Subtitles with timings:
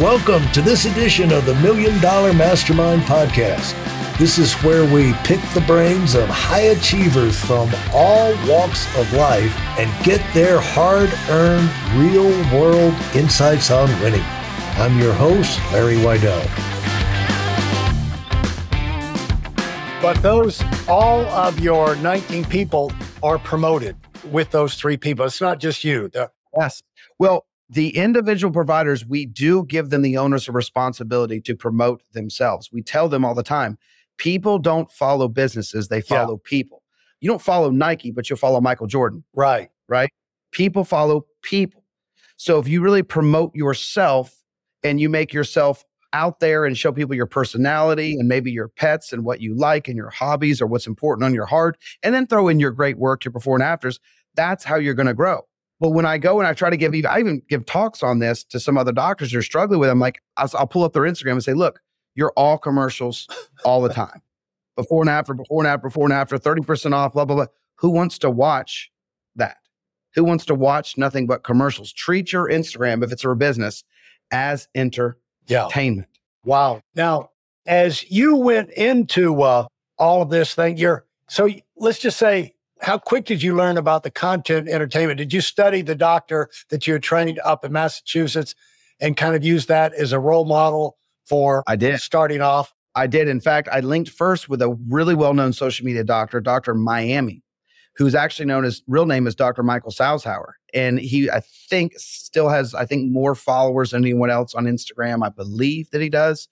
[0.00, 3.76] Welcome to this edition of the Million Dollar Mastermind Podcast.
[4.18, 9.54] This is where we pick the brains of high achievers from all walks of life
[9.78, 14.24] and get their hard earned, real world insights on winning.
[14.76, 16.42] I'm your host, Larry Weidel.
[20.00, 22.90] But those, all of your 19 people
[23.22, 23.96] are promoted
[24.30, 25.26] with those three people.
[25.26, 26.08] It's not just you.
[26.08, 26.82] The- yes.
[27.18, 32.70] Well, the individual providers, we do give them the onus of responsibility to promote themselves.
[32.70, 33.78] We tell them all the time
[34.18, 36.48] people don't follow businesses, they follow yeah.
[36.48, 36.82] people.
[37.20, 39.24] You don't follow Nike, but you'll follow Michael Jordan.
[39.32, 39.70] Right.
[39.88, 40.10] Right.
[40.50, 41.82] People follow people.
[42.36, 44.34] So if you really promote yourself
[44.84, 49.14] and you make yourself out there and show people your personality and maybe your pets
[49.14, 52.26] and what you like and your hobbies or what's important on your heart, and then
[52.26, 53.98] throw in your great work, your before and afters,
[54.34, 55.46] that's how you're going to grow.
[55.82, 58.44] But when I go and I try to give, I even give talks on this
[58.44, 61.02] to some other doctors who are struggling with, I'm like, I'll, I'll pull up their
[61.02, 61.80] Instagram and say, look,
[62.14, 63.26] you're all commercials
[63.64, 64.22] all the time.
[64.76, 67.46] Before and after, before and after, before and after, 30% off, blah, blah, blah.
[67.78, 68.92] Who wants to watch
[69.34, 69.56] that?
[70.14, 71.92] Who wants to watch nothing but commercials?
[71.92, 73.82] Treat your Instagram, if it's a business,
[74.30, 76.08] as entertainment.
[76.14, 76.48] Yeah.
[76.48, 76.80] Wow.
[76.94, 77.30] Now,
[77.66, 79.66] as you went into uh,
[79.98, 84.02] all of this thing, you're so let's just say how quick did you learn about
[84.02, 85.18] the content entertainment?
[85.18, 88.54] Did you study the doctor that you trained up in Massachusetts
[89.00, 92.72] and kind of use that as a role model for I did starting off?
[92.94, 93.28] I did.
[93.28, 96.74] In fact, I linked first with a really well-known social media doctor, Dr.
[96.74, 97.42] Miami,
[97.96, 99.62] who's actually known as real name is Dr.
[99.62, 100.52] Michael Salzhauer.
[100.74, 105.24] And he, I think, still has, I think, more followers than anyone else on Instagram.
[105.24, 106.48] I believe that he does.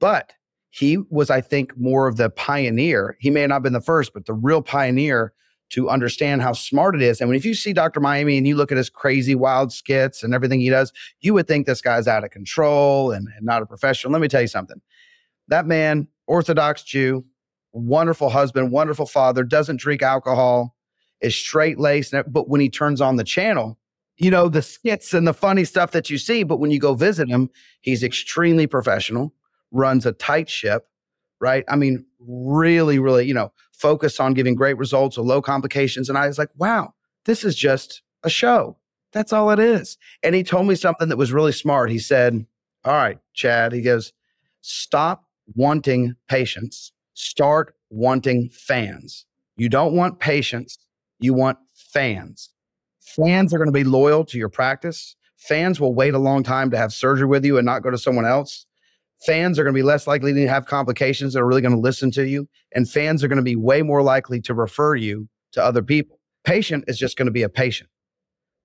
[0.00, 0.32] But
[0.70, 3.16] he was, I think, more of the pioneer.
[3.20, 5.32] He may not have been the first, but the real pioneer
[5.70, 7.20] to understand how smart it is.
[7.20, 8.00] And when if you see Dr.
[8.00, 11.46] Miami and you look at his crazy wild skits and everything he does, you would
[11.46, 14.12] think this guy's out of control and, and not a professional.
[14.12, 14.80] Let me tell you something.
[15.48, 17.24] That man, Orthodox Jew,
[17.72, 20.74] wonderful husband, wonderful father, doesn't drink alcohol,
[21.20, 22.14] is straight laced.
[22.26, 23.78] But when he turns on the channel,
[24.18, 26.42] you know, the skits and the funny stuff that you see.
[26.42, 27.50] But when you go visit him,
[27.80, 29.32] he's extremely professional,
[29.70, 30.86] runs a tight ship,
[31.40, 31.64] right?
[31.68, 36.08] I mean, really, really, you know, focused on giving great results with low complications.
[36.08, 36.94] And I was like, wow,
[37.24, 38.76] this is just a show.
[39.12, 39.96] That's all it is.
[40.22, 41.90] And he told me something that was really smart.
[41.90, 42.44] He said,
[42.84, 44.12] All right, Chad, he goes,
[44.60, 49.24] stop wanting patients, start wanting fans.
[49.56, 50.78] You don't want patients,
[51.18, 52.50] you want fans.
[53.00, 55.16] Fans are going to be loyal to your practice.
[55.36, 57.98] Fans will wait a long time to have surgery with you and not go to
[57.98, 58.66] someone else
[59.24, 61.80] fans are going to be less likely to have complications that are really going to
[61.80, 65.28] listen to you and fans are going to be way more likely to refer you
[65.52, 66.18] to other people.
[66.44, 67.90] Patient is just going to be a patient.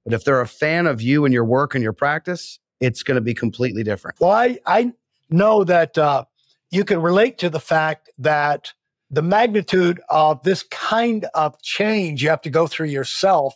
[0.05, 3.15] But if they're a fan of you and your work and your practice it's going
[3.15, 4.19] to be completely different.
[4.19, 4.93] Well i, I
[5.29, 6.25] know that uh,
[6.71, 8.73] you can relate to the fact that
[9.09, 13.53] the magnitude of this kind of change you have to go through yourself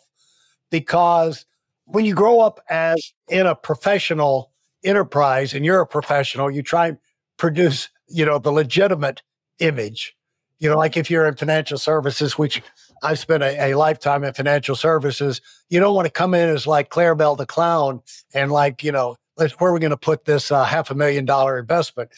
[0.70, 1.46] because
[1.86, 4.52] when you grow up as in a professional
[4.88, 6.98] enterprise and you're a professional, you try and
[7.38, 9.22] produce, you know, the legitimate
[9.60, 10.16] image.
[10.60, 12.64] You know, like if you're in financial services, which
[13.04, 16.66] I've spent a, a lifetime in financial services, you don't want to come in as
[16.66, 18.02] like Clarabelle the clown
[18.34, 20.96] and like, you know, let's, where are we going to put this uh, half a
[20.96, 22.10] million dollar investment?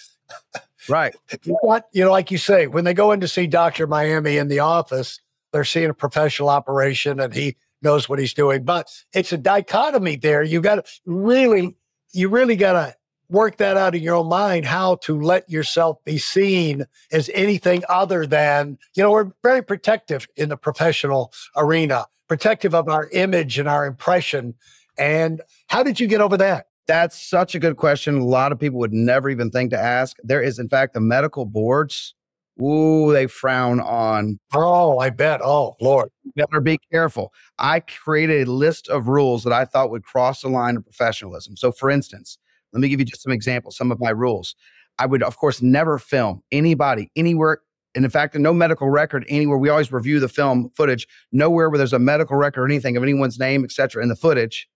[0.88, 1.16] Right.
[1.46, 3.88] what, you know, like you say, when they go in to see Dr.
[3.88, 5.20] Miami in the office,
[5.52, 8.64] they're seeing a professional operation and he knows what he's doing.
[8.64, 10.44] But it's a dichotomy there.
[10.44, 11.76] You got to really
[12.12, 12.96] you really got to
[13.30, 17.84] work that out in your own mind how to let yourself be seen as anything
[17.88, 23.60] other than, you know, we're very protective in the professional arena, protective of our image
[23.60, 24.56] and our impression.
[24.98, 26.68] And how did you get over that?
[26.88, 28.18] That's such a good question.
[28.18, 30.18] A lot of people would never even think to ask.
[30.24, 32.16] There is, in fact, the medical boards.
[32.62, 34.40] Ooh, they frown on.
[34.54, 35.42] Oh, I bet.
[35.44, 36.10] Oh, Lord.
[36.36, 37.32] Better be careful.
[37.58, 41.56] I created a list of rules that I thought would cross the line of professionalism.
[41.56, 42.38] So, for instance,
[42.74, 44.56] let me give you just some examples, some of my rules.
[45.00, 47.60] I would, of course, never film anybody anywhere.
[47.96, 49.58] And in fact, no medical record anywhere.
[49.58, 53.04] We always review the film footage, nowhere where there's a medical record or anything of
[53.04, 54.68] anyone's name, et cetera, in the footage,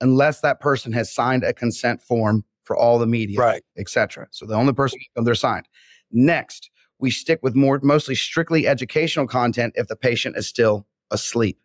[0.00, 3.62] unless that person has signed a consent form for all the media, right.
[3.76, 4.26] et cetera.
[4.30, 5.66] So the only person they're signed.
[6.10, 11.58] Next, we stick with more mostly strictly educational content if the patient is still asleep.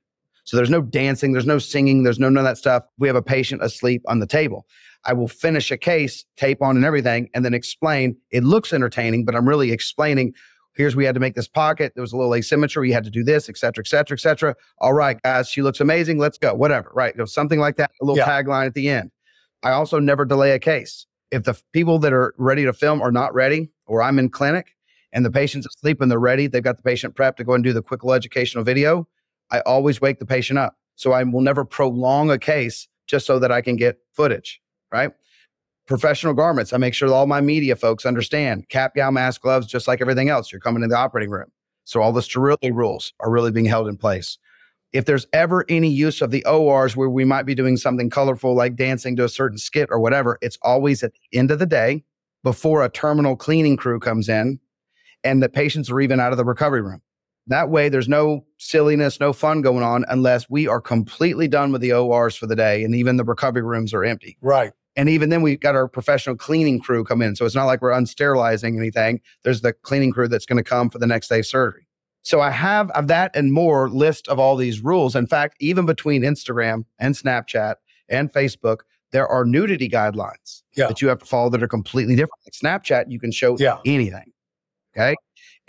[0.44, 2.84] So there's no dancing, there's no singing, there's no none of that stuff.
[2.98, 4.66] We have a patient asleep on the table.
[5.06, 8.18] I will finish a case, tape on and everything, and then explain.
[8.32, 10.34] It looks entertaining, but I'm really explaining.
[10.76, 11.94] Here's we had to make this pocket.
[11.96, 12.88] There was a little asymmetry.
[12.88, 14.56] You had to do this, et cetera, et cetera, et cetera.
[14.80, 16.20] All right, guys, she looks amazing.
[16.20, 16.54] Let's go.
[16.54, 16.92] Whatever.
[16.94, 17.14] Right.
[17.14, 17.92] You know, something like that.
[18.02, 18.28] A little yeah.
[18.28, 19.12] tagline at the end.
[19.62, 21.06] I also never delay a case.
[21.32, 24.76] If the people that are ready to film are not ready, or I'm in clinic
[25.14, 27.64] and the patient's asleep and they're ready, they've got the patient prepped to go and
[27.64, 29.08] do the quick little educational video,
[29.52, 30.76] I always wake the patient up.
[30.96, 34.62] So I will never prolong a case just so that I can get footage,
[34.92, 35.12] right?
[35.88, 36.74] Professional garments.
[36.74, 40.30] I make sure all my media folks understand cap, gown, mask, gloves, just like everything
[40.30, 40.52] else.
[40.52, 41.52] You're coming in the operating room.
[41.86, 44.38] So all the sterility rules are really being held in place.
[44.92, 48.56] If there's ever any use of the ORs where we might be doing something colorful
[48.56, 51.66] like dancing to a certain skit or whatever, it's always at the end of the
[51.66, 52.04] day
[52.44, 54.60] before a terminal cleaning crew comes in
[55.24, 57.02] and the patients are even out of the recovery room.
[57.48, 61.82] That way, there's no silliness, no fun going on unless we are completely done with
[61.82, 64.38] the ORs for the day and even the recovery rooms are empty.
[64.42, 64.72] Right.
[64.96, 67.36] And even then, we've got our professional cleaning crew come in.
[67.36, 69.22] So it's not like we're unsterilizing anything.
[69.44, 71.88] There's the cleaning crew that's going to come for the next day surgery.
[72.22, 75.16] So I have of that and more list of all these rules.
[75.16, 77.76] In fact, even between Instagram and Snapchat
[78.10, 78.80] and Facebook,
[79.12, 80.88] there are nudity guidelines Yeah.
[80.88, 82.34] that you have to follow that are completely different.
[82.46, 83.78] Like Snapchat, you can show Yeah.
[83.86, 84.32] anything.
[84.96, 85.16] Okay.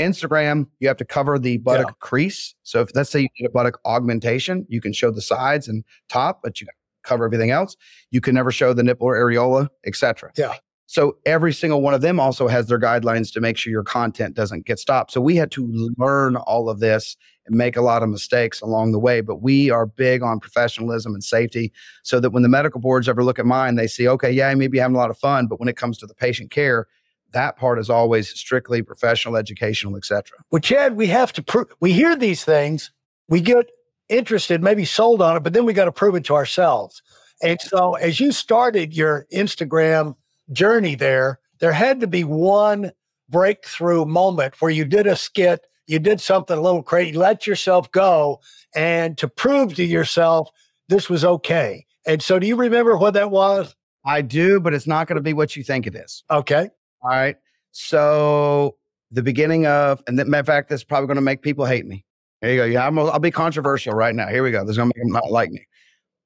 [0.00, 2.54] Instagram, you have to cover the buttock crease.
[2.62, 5.84] So if let's say you did a buttock augmentation, you can show the sides and
[6.08, 6.66] top, but you
[7.04, 7.76] cover everything else.
[8.10, 10.32] You can never show the nipple or areola, etc.
[10.36, 10.54] Yeah.
[10.86, 14.34] So every single one of them also has their guidelines to make sure your content
[14.34, 15.12] doesn't get stopped.
[15.12, 18.90] So we had to learn all of this and make a lot of mistakes along
[18.90, 19.20] the way.
[19.20, 21.72] But we are big on professionalism and safety
[22.02, 24.56] so that when the medical boards ever look at mine, they see, okay, yeah, I
[24.56, 26.88] may be having a lot of fun, but when it comes to the patient care,
[27.32, 30.38] that part is always strictly professional, educational, etc.
[30.50, 32.90] Well, Chad, we have to prove, we hear these things,
[33.28, 33.70] we get
[34.08, 37.02] interested, maybe sold on it, but then we got to prove it to ourselves.
[37.42, 40.16] And so as you started your Instagram
[40.52, 42.92] journey there, there had to be one
[43.28, 47.90] breakthrough moment where you did a skit, you did something a little crazy, let yourself
[47.92, 48.40] go,
[48.74, 50.50] and to prove to yourself
[50.88, 51.86] this was okay.
[52.06, 53.74] And so do you remember what that was?
[54.04, 56.24] I do, but it's not going to be what you think it is.
[56.30, 56.70] Okay.
[57.02, 57.36] All right.
[57.72, 58.76] So
[59.10, 61.86] the beginning of, and that, matter of fact, that's probably going to make people hate
[61.86, 62.04] me.
[62.40, 62.64] Here you go.
[62.64, 64.28] Yeah, I'm, I'll be controversial right now.
[64.28, 64.62] Here we go.
[64.64, 65.66] This is going to make them not like me.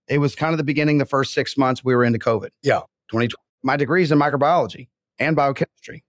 [0.09, 2.51] It was kind of the beginning, the first six months we were into COVID.
[2.63, 2.81] Yeah.
[3.11, 3.35] 2020.
[3.63, 4.89] My degree is in microbiology
[5.19, 6.05] and biochemistry.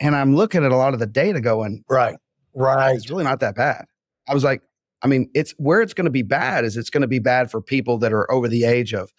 [0.00, 2.16] And I'm looking at a lot of the data going, Right.
[2.54, 2.96] Right.
[2.96, 3.86] it's really not that bad.
[4.28, 4.62] I was like,
[5.02, 7.50] I mean, it's where it's going to be bad is it's going to be bad
[7.50, 9.12] for people that are over the age of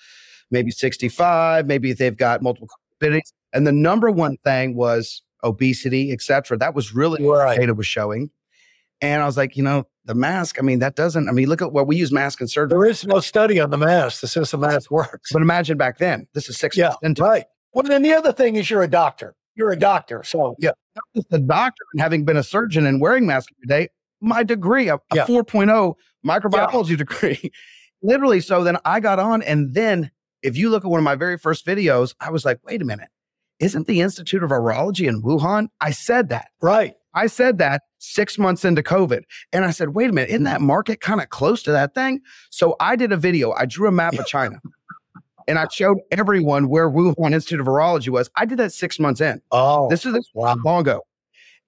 [0.52, 2.68] maybe 65, maybe they've got multiple
[3.02, 3.32] comorbidities.
[3.58, 6.58] And the number one thing was obesity, et cetera.
[6.58, 7.60] That was really what Right.
[7.60, 8.30] data was showing.
[9.02, 11.62] And I was like, you know, the mask, I mean, that doesn't, I mean, look
[11.62, 12.70] at what we use mask in surgery.
[12.80, 15.32] There is no study on the mask that says the mask works.
[15.34, 17.46] But imagine back then, this is six Yeah, months into right.
[17.74, 19.36] Well, then the other thing is you're a doctor.
[19.56, 20.24] You're a doctor.
[20.24, 20.72] So, yeah.
[20.96, 23.90] not just a doctor and having been a surgeon and wearing masks every day,
[24.22, 25.26] my degree, a, a Yeah.
[25.28, 25.94] 4.0
[26.26, 27.52] microbiology degree.
[28.02, 28.40] Literally.
[28.40, 29.42] So then I got on.
[29.44, 30.10] And then
[30.44, 32.86] if you look at one of my very first videos, I was like, wait a
[32.86, 33.10] minute.
[33.60, 35.68] Isn't the Institute of Virology in Wuhan?
[35.82, 36.50] I said that.
[36.62, 36.96] Right.
[37.14, 39.24] I said that six months into COVID.
[39.52, 42.22] And I said, wait a minute, isn't that market kind of close to that thing?
[42.52, 43.54] So I did a video.
[43.54, 44.62] I drew a map of China
[45.48, 48.30] and I showed everyone where Wuhan Institute of Virology was.
[48.36, 49.42] I did that six months in.
[49.52, 50.56] Oh, This is this wow.
[50.64, 51.02] long ago.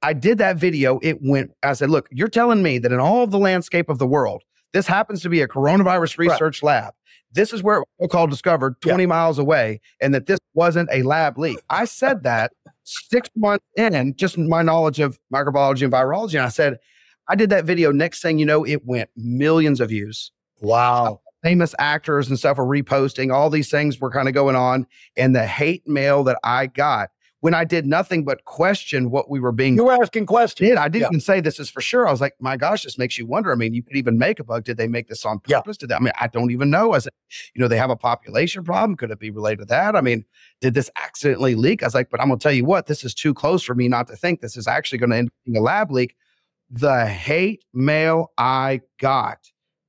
[0.03, 0.99] I did that video.
[1.01, 3.97] It went, I said, look, you're telling me that in all of the landscape of
[3.97, 6.29] the world, this happens to be a coronavirus Right.
[6.29, 6.93] research lab.
[7.31, 8.93] This is where called discovered Yeah.
[8.93, 11.59] 20 miles away, and that this wasn't a lab leak.
[11.69, 12.51] I said that
[12.83, 16.33] six months in, just my knowledge of microbiology and virology.
[16.33, 16.79] And I said,
[17.27, 17.91] I did that video.
[17.91, 20.31] Next thing you know, it went millions of views.
[20.61, 21.21] Wow.
[21.43, 23.31] Famous actors and stuff were reposting.
[23.33, 24.87] All these things were kind of going on.
[25.15, 29.39] And the hate mail that I got when I did nothing but question what we
[29.39, 30.67] were being You were asking questions.
[30.69, 30.77] did.
[30.77, 31.07] I didn't Yeah.
[31.09, 32.07] even say this is for sure.
[32.07, 33.51] I was like, my gosh, this makes you wonder.
[33.51, 34.65] I mean, you could even make a bug.
[34.65, 35.59] Did they make this on Yeah.
[35.59, 35.77] purpose?
[35.77, 36.91] Did they, I mean, I don't even know.
[36.93, 37.13] I said,
[37.53, 38.97] you know, they have a population problem.
[38.97, 39.95] Could it be related to that?
[39.95, 40.25] I mean,
[40.59, 41.81] did this accidentally leak?
[41.81, 43.87] I was like, but I'm gonna tell you what, this is too close for me
[43.87, 46.15] not to think this is actually going to end up being a lab leak.
[46.69, 49.39] The hate mail I got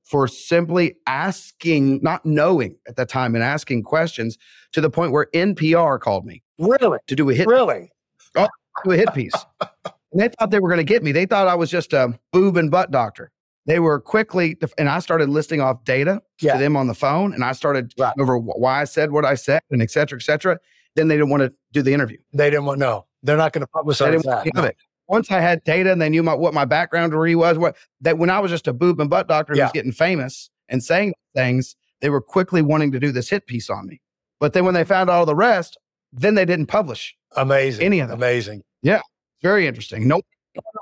[0.03, 4.37] for simply asking, not knowing at the time and asking questions
[4.73, 6.99] to the point where NPR called me Really?
[7.07, 7.91] to do a hit Really?
[8.37, 8.47] Oh,
[8.85, 9.33] to a hit piece.
[9.61, 11.11] and they thought they were going to get me.
[11.11, 13.31] They thought I was just a boob and butt doctor.
[13.65, 16.53] They were quickly, and I started listing off data Yeah.
[16.53, 18.13] to them on the phone, and I started Right.
[18.19, 20.59] over why I said what I said, and et cetera, et cetera.
[20.95, 22.17] Then they didn't want to do the interview.
[22.33, 23.05] They didn't want no.
[23.23, 24.25] They're not going to publicize that.
[24.25, 24.77] want any it.
[25.07, 28.17] Once I had data and they knew my, what my background degree was, what that
[28.17, 31.13] when I was just a boob and butt doctor who was getting famous and saying
[31.35, 34.01] things, they were quickly wanting to do this hit piece on me.
[34.39, 35.77] But then when they found all the rest,
[36.13, 37.15] then they didn't publish.
[37.35, 37.85] Amazing.
[37.85, 38.17] Any of them.
[38.17, 38.63] Amazing.
[38.81, 39.01] Yeah.
[39.41, 40.07] Very interesting.
[40.07, 40.25] Nope.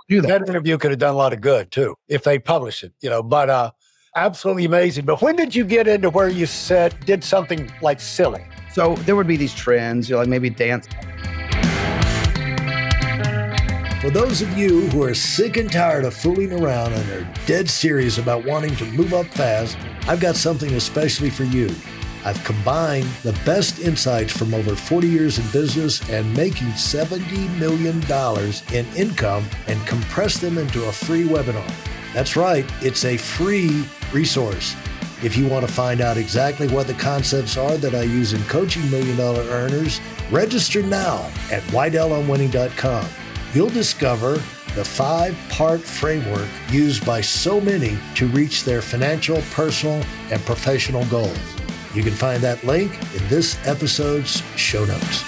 [0.07, 0.27] Do that.
[0.27, 3.09] That interview could have done a lot of good too if they published it, you
[3.09, 3.71] know, but uh
[4.15, 5.05] absolutely amazing.
[5.05, 8.45] But when did you get into where you said did something like silly?
[8.73, 10.87] So there would be these trends, you know, like maybe dance.
[14.01, 17.69] For those of you who are sick and tired of fooling around and are dead
[17.69, 21.69] serious about wanting to move up fast, I've got something especially for you.
[22.25, 27.97] I've combined the best insights from over 40 years in business and making $70 million
[28.73, 31.71] in income and compressed them into a free webinar.
[32.13, 34.75] That's right, it's a free resource.
[35.21, 38.41] If you want to find out exactly what the concepts are that I use in
[38.43, 39.99] coaching million dollar earners,
[40.31, 43.05] register now at WeidelOnWinning.com.
[43.53, 44.33] You'll discover
[44.75, 51.03] the five part framework used by so many to reach their financial, personal, and professional
[51.05, 51.58] goals.
[51.93, 55.23] You can find that link in this episode's show notes.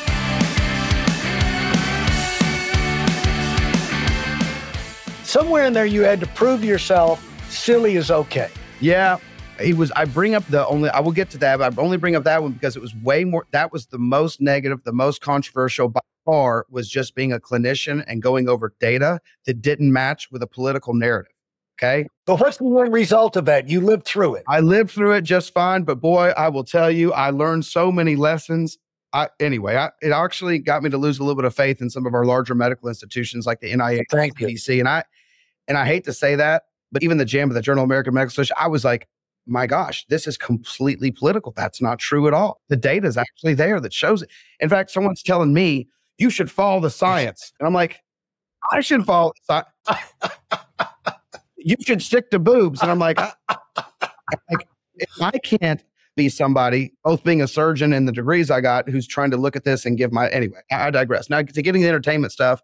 [5.24, 8.50] Somewhere in there, you had to prove to yourself silly is okay.
[8.80, 9.18] Yeah,
[9.60, 9.92] he was.
[9.92, 10.90] I bring up the only.
[10.90, 12.96] I will get to that, but I only bring up that one because it was
[12.96, 13.48] way more.
[13.52, 16.66] That was the most negative, the most controversial by far.
[16.70, 20.94] Was just being a clinician and going over data that didn't match with a political
[20.94, 21.34] narrative.
[21.82, 22.08] Okay.
[22.28, 23.68] But what's the end result of that?
[23.68, 24.44] You lived through it.
[24.48, 27.92] I lived through it just fine, but boy, I will tell you, I learned so
[27.92, 28.78] many lessons.
[29.14, 31.90] I, anyway, I, it actually got me to lose a little bit of faith in
[31.90, 34.48] some of our larger medical institutions like the NIH, Thank you.
[34.48, 35.04] CDC, and I,
[35.68, 38.14] and I hate to say that, but even the JAMA of the Journal of American
[38.14, 39.08] Medical Association, I was like,
[39.48, 41.52] my gosh, this is completely political.
[41.58, 42.62] That's not true at all.
[42.70, 44.30] The data is actually there that shows it.
[44.60, 45.88] In fact, someone's telling me
[46.20, 48.02] you should follow the science, and I'm like,
[48.72, 49.34] I should follow.
[49.50, 50.28] The sci-
[51.64, 53.32] you should stick to boobs, and I'm like, I,
[54.50, 54.68] like
[55.22, 55.84] I can't
[56.16, 59.56] be somebody, both being a surgeon and the degrees I got, who's trying to look
[59.56, 60.60] at this and give my anyway.
[60.72, 61.30] I, I digress.
[61.30, 62.62] Now to getting the entertainment stuff,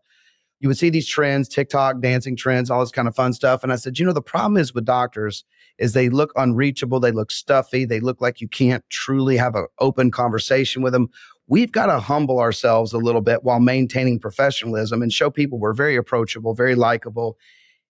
[0.59, 3.63] you would see these trends, TikTok, dancing trends, all this kind of fun stuff.
[3.63, 5.43] And I said, you know, the problem is with doctors
[5.77, 9.67] is they look unreachable, they look stuffy, they look like you can't truly have an
[9.79, 11.09] open conversation with them.
[11.47, 15.73] We've got to humble ourselves a little bit while maintaining professionalism and show people we're
[15.73, 17.37] very approachable, very likable.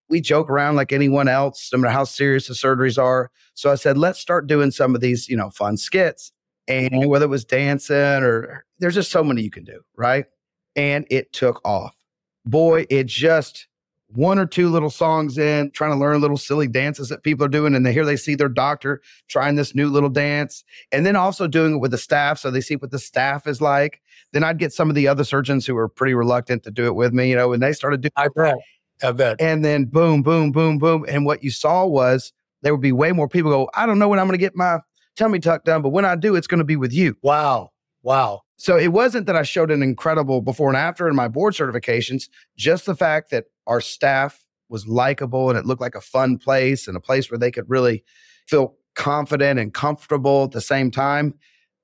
[0.09, 3.29] We joke around like anyone else, no matter how serious the surgeries are.
[3.55, 6.31] So I said, let's start doing some of these, you know, fun skits.
[6.67, 10.25] And whether it was dancing or there's just so many you can do, right?
[10.75, 11.97] And it took off
[12.47, 13.67] boy, it just
[14.13, 17.49] one or two little songs in, trying to learn little silly dances that people are
[17.49, 17.75] doing.
[17.75, 20.63] And they here they see their doctor trying this new little dance.
[20.91, 22.39] And then also doing it with the staff.
[22.39, 24.01] So they see what the staff is like.
[24.31, 26.95] Then I'd get some of the other surgeons who were pretty reluctant to do it
[26.95, 28.55] with me, you know, and they started doing I bet.
[29.03, 29.41] I bet.
[29.41, 31.05] and then boom, boom, boom, boom.
[31.07, 34.09] And what you saw was there would be way more people go, I don't know
[34.09, 34.79] when I'm going to get my
[35.15, 37.15] tummy tuck done, but when I do, it's going to be with you.
[37.21, 37.71] Wow.
[38.03, 38.41] Wow.
[38.57, 42.29] So it wasn't that I showed an incredible before and after in my board certifications,
[42.55, 46.87] just the fact that our staff was likable and it looked like a fun place
[46.87, 48.03] and a place where they could really
[48.47, 51.33] feel confident and comfortable at the same time.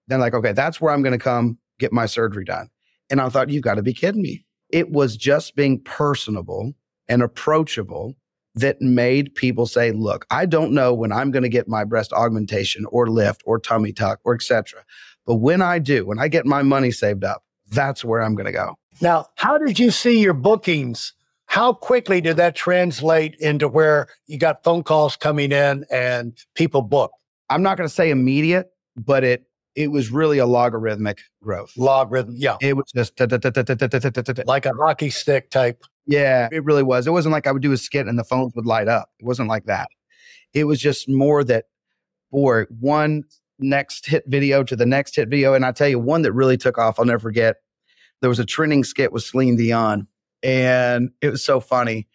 [0.08, 2.70] Then, like, okay, that's where I'm going to come get my surgery done.
[3.10, 4.46] And I thought, you've got to be kidding me.
[4.70, 6.74] It was just being personable
[7.13, 8.15] and approachable
[8.55, 12.12] that made people say, look, I don't know when I'm going to get my breast
[12.12, 14.84] augmentation or lift or tummy tuck or etc.
[15.27, 18.48] But when I do, when I get my money saved up, that's where I'm going
[18.48, 18.79] to go.
[19.00, 21.13] Now, how did you see your bookings?
[21.46, 26.82] How quickly did that translate into where you got phone calls coming in and people
[26.82, 27.12] book?
[27.48, 31.74] I'm not going to say immediate, but it it was really a logarithmic growth.
[31.77, 32.58] Logarithm, yeah.
[32.62, 33.20] It was just
[34.46, 35.84] like a hockey stick type.
[36.06, 37.08] Yeah, it really was.
[37.08, 39.10] It wasn't like I would do a skit and the phones would light up.
[39.20, 39.88] It wasn't like that.
[40.53, 41.65] It was just more that,
[42.32, 43.24] boy, one
[43.60, 45.53] next hit video to the next hit video.
[45.53, 47.58] And I tell you, one that really took off, I'll never forget.
[48.22, 50.08] There was a trending skit with Celine Dion,
[50.44, 52.08] and it was so funny.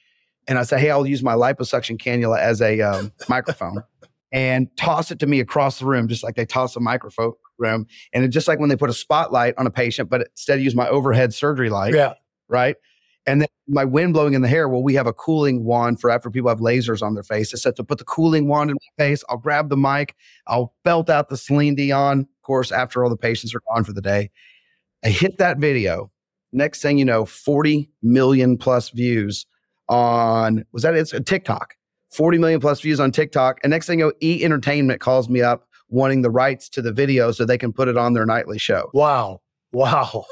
[0.47, 3.83] And I said, hey, I'll use my liposuction cannula as a um, microphone
[4.33, 7.87] and toss it to me across the room, just like they toss a microphone room.
[8.12, 10.75] And it's just like when they put a spotlight on a patient, but instead use
[10.75, 12.15] my overhead surgery light, Yeah.
[12.49, 12.77] right?
[13.27, 14.69] And then my wind blowing in the hair.
[14.71, 17.53] Well, we have a cooling wand for after people have lasers on their face.
[17.53, 19.23] It's set to put the cooling wand in my face.
[19.29, 20.15] I'll grab the mic.
[20.47, 22.21] I'll belt out the Celine Dion.
[22.21, 24.31] Of course, after all the patients are gone for the day,
[25.05, 26.11] I hit that video.
[26.53, 29.45] Next thing you know, 40 million plus views
[29.91, 31.75] on was that it's a TikTok.
[32.12, 33.59] 40 million plus views on TikTok.
[33.62, 36.92] And next thing you know, E Entertainment calls me up wanting the rights to the
[36.92, 38.90] video so they can put it on their nightly show.
[38.95, 39.40] Wow.
[39.73, 40.25] Wow.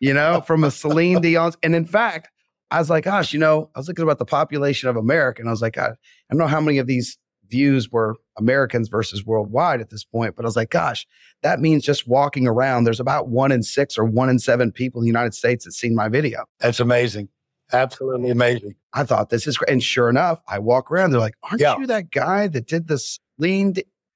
[0.00, 1.52] You know, from a Celine Dion.
[1.62, 2.28] And in fact,
[2.70, 5.48] I was like, gosh, you know, I was looking about the population of America, and
[5.48, 5.94] I was like, I, I
[6.30, 10.44] don't know how many of these views were Americans versus worldwide at this point, but
[10.44, 11.06] I was like, gosh,
[11.42, 15.00] that means just walking around, there's about one in six or one in seven people
[15.00, 16.44] in the United States that seen my video.
[16.60, 17.28] That's amazing.
[17.74, 18.74] Absolutely amazing.
[18.94, 19.70] I thought this is great.
[19.70, 21.76] And sure enough, I walk around, they're like, aren't Yeah.
[21.78, 23.74] you that guy that did this lean?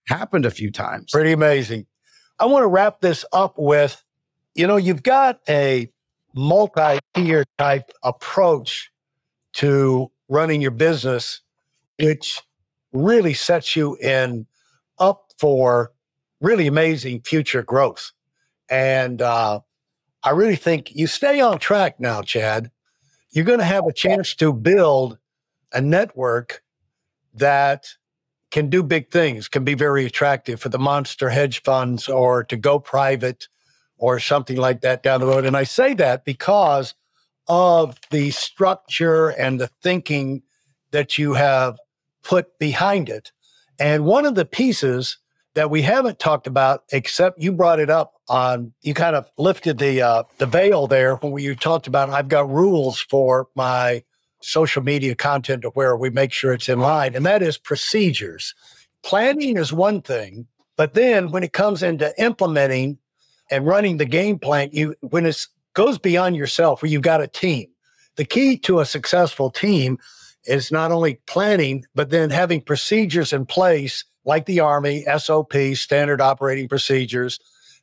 [0.08, 1.10] Happened a few times.
[1.12, 1.86] Pretty amazing.
[2.38, 4.02] I want to wrap this up with
[4.56, 5.90] you know, you've got a
[6.34, 8.90] multi tier type approach
[9.52, 11.42] to running your business,
[12.00, 12.40] which
[12.92, 14.46] really sets you in
[14.98, 15.92] up for
[16.40, 18.12] really amazing future growth.
[18.70, 19.60] And uh,
[20.22, 22.70] I really think you stay on track now, Chad.
[23.30, 25.18] You're going to have a chance to build
[25.72, 26.62] a network
[27.34, 27.88] that
[28.56, 32.56] can do big things, can be very attractive for the monster hedge funds or to
[32.56, 33.48] go private
[33.98, 35.44] or something like that down the road.
[35.44, 36.94] And I say that because
[37.48, 40.42] of the structure and the thinking
[40.92, 41.78] that you have
[42.24, 43.30] put behind it.
[43.78, 45.18] And one of the pieces
[45.52, 49.76] that we haven't talked about, except you brought it up on, you kind of lifted
[49.76, 54.02] the uh, the veil there when you talked about I've got rules for my
[54.42, 58.54] social media content to where we make sure it's in line, and that is procedures.
[59.02, 62.98] Planning is one thing, but then when it comes into implementing
[63.50, 67.28] and running the game plan, you when it goes beyond yourself, where you've got a
[67.28, 67.68] team.
[68.16, 69.98] The key to a successful team
[70.44, 76.20] is not only planning, but then having procedures in place like the Army, SOP, standard
[76.20, 77.38] operating procedures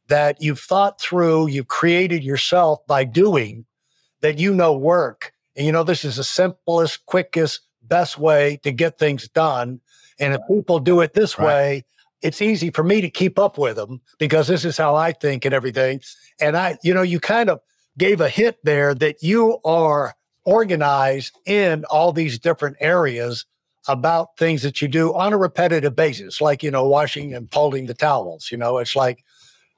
[0.08, 3.66] that you've thought through, you've created yourself by doing
[4.22, 5.33] that you know work.
[5.56, 9.82] And you know, this is the simplest, quickest, best way to get things done.
[10.20, 11.46] And if people do it this right.
[11.46, 11.86] way,
[12.22, 15.46] it's easy for me to keep up with them because this is how I think
[15.46, 16.02] and everything.
[16.40, 17.60] And I, you know, you kind of
[17.98, 23.46] gave a hint there that you are organized in all these different areas
[23.88, 27.86] about things that you do on a repetitive basis, like, you know, washing and folding
[27.86, 28.50] the towels.
[28.52, 29.24] You know, it's like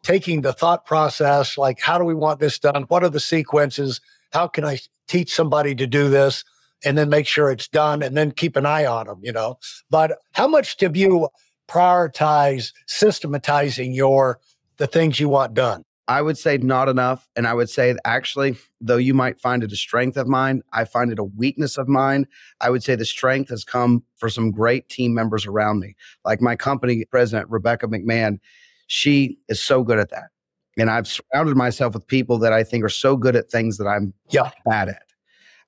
[0.04, 2.84] taking the thought process, like, how do we want this done?
[2.84, 4.00] What are the sequences?
[4.32, 6.44] How can I teach somebody to do this?
[6.84, 9.58] And then make sure it's done and then keep an eye on them, you know.
[9.90, 11.30] But how much have you
[11.68, 14.40] prioritize systematizing your
[14.78, 15.84] the things you want done?
[16.08, 17.28] I would say not enough.
[17.36, 20.86] And I would say actually, though you might find it a strength of mine, I
[20.86, 22.28] find it a weakness of mine.
[22.62, 25.96] I would say the strength has come for some great team members around me.
[26.24, 28.38] Like my company president, Rebecca McMahon,
[28.88, 30.26] she is so good at that.
[30.78, 33.88] And I've surrounded myself with people that I think are so good at things that
[33.88, 34.52] I'm yeah.
[34.66, 35.04] bad at.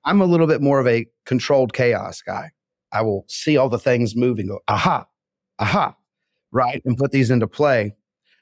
[0.05, 2.51] I'm a little bit more of a controlled chaos guy.
[2.91, 5.05] I will see all the things moving, go, aha,
[5.59, 5.95] aha,
[6.51, 7.95] right, and put these into play.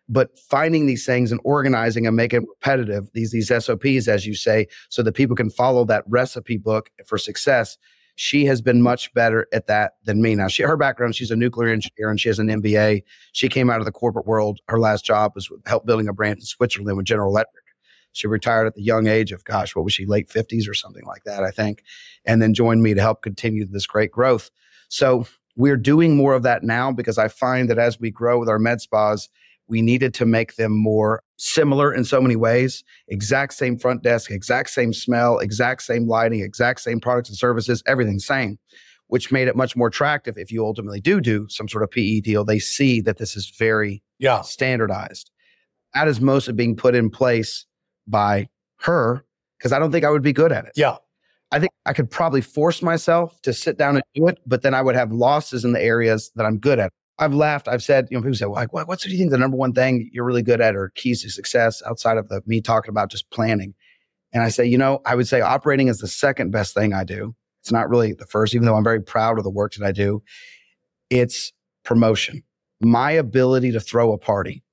[0.07, 4.67] But finding these things and organizing and making repetitive, these these SOPs, as you say,
[4.89, 7.77] so that people can follow that recipe book for success.
[8.15, 10.35] She has been much better at that than me.
[10.35, 13.03] Now, she her background, she's a nuclear engineer and she has an MBA.
[13.33, 14.59] She came out of the corporate world.
[14.67, 17.63] Her last job was help building a branch in Switzerland with General Electric.
[18.13, 21.03] She retired at the young age of, gosh, what was she, late 50s or something
[21.05, 21.83] like that, I think,
[22.23, 24.49] and then joined me to help continue this great growth.
[24.87, 25.25] So
[25.57, 28.59] we're doing more of that now because I find that as we grow with our
[28.59, 29.27] med spas,
[29.67, 32.83] we needed to make them more similar in so many ways.
[33.07, 37.81] Exact same front desk, exact same smell, exact same lighting, exact same products and services,
[37.87, 38.57] everything same,
[39.07, 40.37] which made it much more attractive.
[40.37, 43.49] If you ultimately do do some sort of PE deal, they see that this is
[43.57, 44.41] very yeah.
[44.41, 45.31] standardized.
[45.93, 47.65] That is mostly being put in place
[48.07, 48.47] by
[48.81, 49.25] her
[49.57, 50.71] because I don't think I would be good at it.
[50.75, 50.97] Yeah.
[51.51, 54.73] I think I could probably force myself to sit down and do it, but then
[54.73, 56.91] I would have losses in the areas that I'm good at.
[57.17, 57.67] I've laughed.
[57.67, 59.37] I've said, you know, people say, well, like, what, what's what do you think the
[59.37, 62.61] number one thing you're really good at or keys to success outside of the me
[62.61, 63.73] talking about just planning?
[64.33, 67.03] And I say, you know, I would say operating is the second best thing I
[67.03, 67.35] do.
[67.61, 69.91] It's not really the first, even though I'm very proud of the work that I
[69.91, 70.21] do.
[71.09, 72.43] It's promotion.
[72.81, 74.65] My ability to throw a party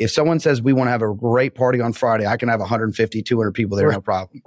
[0.00, 2.58] if someone says we want to have a great party on Friday, I can have
[2.58, 4.42] 150, 200 people there, no problem.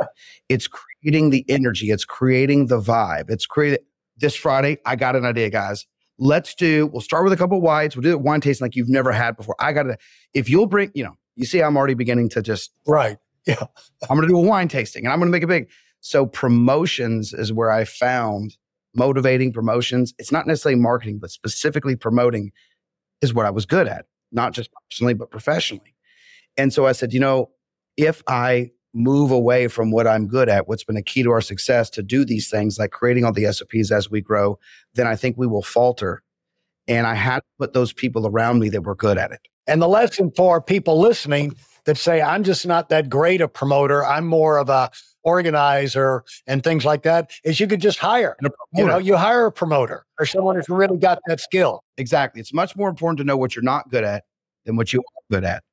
[0.50, 3.30] It's creating the energy, it's creating the vibe.
[3.30, 3.82] It's created
[4.18, 4.80] this Friday.
[4.86, 5.86] I got an idea, guys.
[6.20, 7.96] Let's do, we'll start with a couple of whites.
[7.96, 9.56] We'll do it wine tasting like you've never had before.
[9.60, 9.98] I got to,
[10.34, 13.18] if you'll bring, you know, you see, I'm already beginning to just, right.
[13.48, 13.56] Yeah.
[14.10, 15.70] I'm going to do a wine tasting and I'm going to make it big.
[16.02, 18.58] So promotions is where I found
[18.96, 20.14] motivating promotions.
[20.20, 22.52] It's not necessarily marketing, but specifically promoting
[23.22, 25.96] is what I was good at not just personally, but professionally.
[26.58, 27.52] And so I said, you know,
[27.96, 31.42] if I move away from what I'm good at, what's been a key to our
[31.42, 34.60] success to do these things like creating all the SOPs as we grow,
[34.94, 36.22] then I think we will falter.
[36.88, 39.40] And I had to put those people around me that were good at it.
[39.68, 44.06] And the lesson for people listening that say, I'm just not that great a promoter,
[44.06, 44.92] I'm more of a
[45.24, 48.36] organizer and things like that is you could just hire.
[48.74, 51.82] You know, you hire a promoter or someone who's really got that skill.
[51.98, 52.42] Exactly.
[52.42, 54.26] It's much more important to know what you're not good at
[54.66, 55.64] than what you are good at.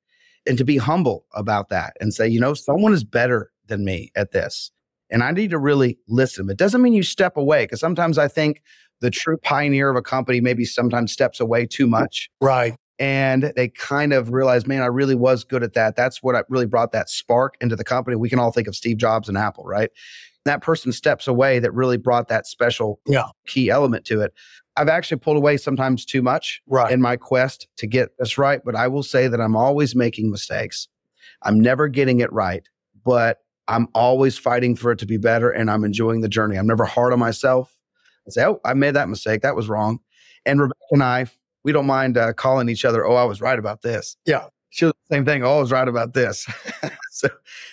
[0.51, 4.11] And to be humble about that and say, you know, someone is better than me
[4.17, 4.73] at this.
[5.09, 6.51] And I need to really listen.
[6.51, 8.61] It doesn't mean you step away because sometimes I think
[9.01, 12.29] the true pioneer of a company maybe sometimes steps away too much.
[12.41, 12.75] Right.
[12.99, 15.95] and they kind of realized, man, I really was good at that.
[15.97, 18.17] That's what I really brought that spark into the company.
[18.17, 19.91] We can all think of Steve Jobs and Apple, right?
[20.45, 23.29] That person steps away that really brought that special Yeah.
[23.47, 24.33] key element to it.
[24.77, 26.93] I've actually pulled away sometimes too much Right.
[26.93, 30.31] in my quest to get this right, but I will say that I'm always making
[30.31, 30.89] mistakes.
[31.43, 32.67] I'm never getting it right,
[33.05, 36.57] but I'm always fighting for it to be better and I'm enjoying the journey.
[36.57, 37.75] I'm never hard on myself.
[38.27, 39.43] I say, oh, I made that mistake.
[39.43, 39.99] That was wrong.
[40.47, 41.27] And Rebecca and I,
[41.65, 44.17] we don't mind uh, calling each other, oh, I was right about this.
[44.27, 44.47] Yeah.
[44.71, 45.43] She was the same thing.
[45.45, 46.47] Oh, I was right about this.
[47.11, 47.31] so a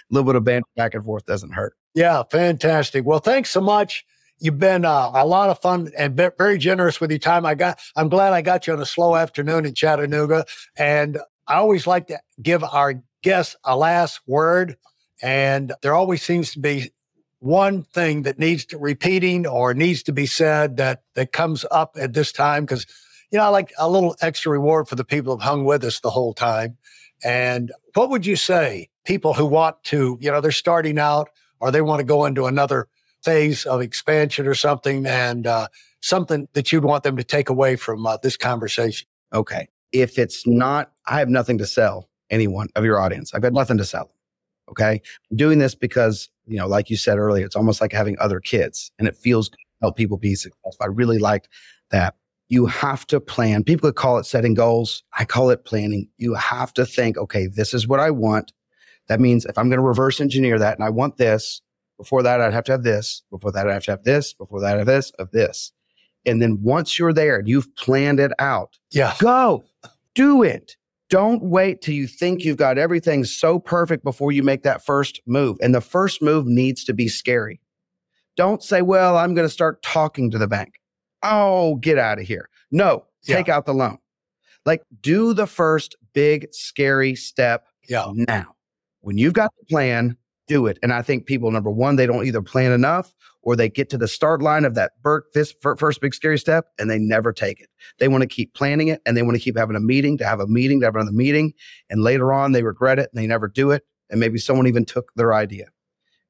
[0.10, 1.74] little bit of banter back and forth doesn't hurt.
[1.94, 3.06] Yeah, fantastic.
[3.06, 4.04] Well, thanks so much.
[4.39, 7.45] You've been uh, a lot of fun and ve- very generous with your time.
[7.45, 7.80] I got.
[7.95, 10.45] I'm glad I got you on a slow afternoon in Chattanooga,
[10.78, 14.78] and I always like to give our guests a last word.
[15.21, 16.91] And there always seems to be
[17.39, 21.95] one thing that needs to repeating or needs to be said that that comes up
[22.00, 22.86] at this time because
[23.32, 26.00] you know I like a little extra reward for the people who've hung with us
[26.00, 26.78] the whole time.
[27.23, 31.71] And what would you say people who want to you know they're starting out or
[31.71, 32.88] they want to go into another
[33.23, 35.67] phase of expansion or something and uh,
[36.01, 39.67] something that you'd want them to take away from uh, this conversation Okay.
[39.91, 43.34] If it's not, I have nothing to sell anyone of your audience.
[43.34, 44.12] I've got nothing to sell.
[44.69, 45.01] Okay.
[45.32, 48.39] I'm doing this because, you know, like you said earlier, it's almost like having other
[48.39, 50.75] kids and it feels good help people be successful.
[50.82, 51.49] I really liked
[51.91, 52.15] that.
[52.49, 53.63] You have to plan.
[53.63, 55.03] People could call it setting goals.
[55.19, 56.10] I call it planning.
[56.17, 58.53] You have to think, okay, this is what I want.
[59.08, 61.62] That means if I'm going to reverse engineer that and I want this,
[61.98, 63.24] before that, I'd have to have this.
[63.30, 64.34] Before that, I'd have to have this.
[64.34, 65.72] Before that, I have this, of this.
[66.26, 69.64] And then once you're there and you've planned it out, yeah go
[70.16, 70.76] do it.
[71.10, 75.22] Don't wait till you think you've got everything so perfect before you make that first
[75.26, 75.58] move.
[75.62, 77.62] And the first move needs to be scary.
[78.36, 80.74] Don't say, well, I'm going to start talking to the bank.
[81.24, 82.50] Oh, get out of here.
[82.72, 83.38] No, Yeah.
[83.38, 84.00] take out the loan.
[84.66, 88.48] Like, do the first big, scary step yeah now.
[89.00, 90.80] When you've got the plan, do it.
[90.82, 93.98] And I think people, number one, they don't either plan enough or they get to
[93.98, 97.32] the start line of that Bert, this fir- first big scary step and they never
[97.32, 97.70] take it.
[98.00, 100.26] They want to keep planning it and they want to keep having a meeting to
[100.26, 101.54] have a meeting to have another meeting.
[101.90, 103.86] And later on, they regret it and they never do it.
[104.10, 105.68] And maybe someone even took their idea.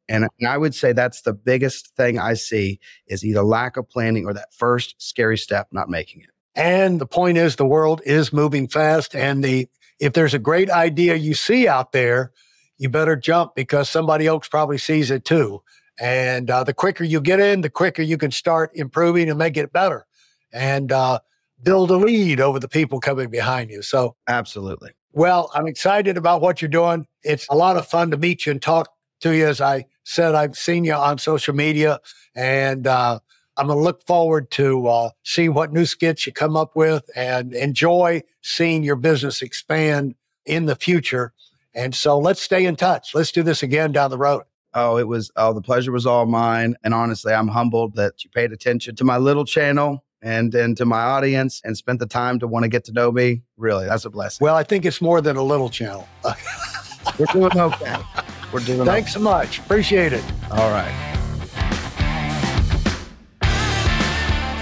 [0.10, 3.90] And, and I would say that's the biggest thing I see is either lack of
[3.90, 6.30] planning or that first scary step, not making it.
[6.56, 9.68] and the point is the world is moving fast and the
[10.00, 12.32] if there's a great idea you see out there
[12.78, 15.62] you better jump because somebody else probably sees it too
[16.00, 19.58] and uh, the quicker you get in the quicker you can start improving and make
[19.58, 20.06] it better
[20.54, 21.20] and uh,
[21.64, 24.92] build a lead over the people coming behind you so Absolutely.
[25.18, 27.08] Well, I'm excited about what you're doing.
[27.24, 29.48] It's a lot of fun to meet you and talk to you.
[29.48, 32.00] As I said, I've seen you on social media,
[32.36, 33.18] and uh,
[33.58, 37.10] I'm going to look forward to uh, see what new skits you come up with
[37.16, 40.14] and enjoy seeing your business expand
[40.46, 41.34] in the future.
[41.78, 43.14] And so let's stay in touch.
[43.14, 44.44] Let's do this again down the road.
[44.74, 46.76] Oh, it was, oh, the pleasure was all mine.
[46.84, 50.86] And honestly, I'm humbled that you paid attention to my little channel and, and to
[50.86, 53.44] my audience and spent the time to want to get to know me.
[53.58, 54.44] Really, that's a blessing.
[54.44, 56.08] Well, I think it's more than a little channel.
[57.20, 57.96] We're doing okay.
[58.52, 59.60] We're doing Thanks so much.
[59.60, 60.24] Appreciate it.
[60.52, 61.14] All right.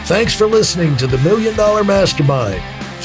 [0.06, 2.74] Thanks for listening to the Million Dollar Mastermind.